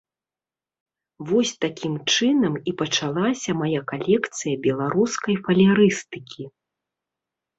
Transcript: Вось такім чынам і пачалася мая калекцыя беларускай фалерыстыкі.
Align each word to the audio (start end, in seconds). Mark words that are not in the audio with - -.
Вось 1.31 1.51
такім 1.65 1.93
чынам 2.13 2.53
і 2.71 2.71
пачалася 2.79 3.51
мая 3.59 3.81
калекцыя 3.91 4.55
беларускай 4.65 5.35
фалерыстыкі. 5.49 6.43